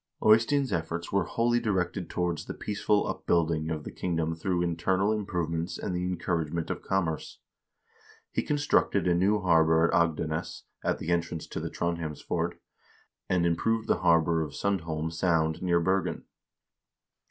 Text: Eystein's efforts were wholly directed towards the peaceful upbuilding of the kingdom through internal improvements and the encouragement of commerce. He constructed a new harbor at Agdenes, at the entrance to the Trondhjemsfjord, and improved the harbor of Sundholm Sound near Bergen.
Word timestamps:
Eystein's 0.27 0.73
efforts 0.73 1.11
were 1.11 1.25
wholly 1.25 1.59
directed 1.59 2.09
towards 2.09 2.45
the 2.45 2.55
peaceful 2.55 3.05
upbuilding 3.05 3.69
of 3.69 3.83
the 3.83 3.91
kingdom 3.91 4.33
through 4.33 4.63
internal 4.63 5.13
improvements 5.13 5.77
and 5.77 5.93
the 5.95 6.03
encouragement 6.03 6.71
of 6.71 6.81
commerce. 6.81 7.37
He 8.31 8.41
constructed 8.41 9.07
a 9.07 9.13
new 9.13 9.41
harbor 9.41 9.87
at 9.87 9.93
Agdenes, 9.93 10.63
at 10.83 10.97
the 10.97 11.11
entrance 11.11 11.45
to 11.49 11.59
the 11.59 11.69
Trondhjemsfjord, 11.69 12.53
and 13.29 13.45
improved 13.45 13.87
the 13.87 13.99
harbor 13.99 14.41
of 14.41 14.53
Sundholm 14.55 15.13
Sound 15.13 15.61
near 15.61 15.79
Bergen. 15.79 16.23